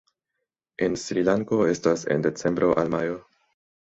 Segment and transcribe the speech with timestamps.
[0.85, 3.19] En Srilanko estas en decembro al majo.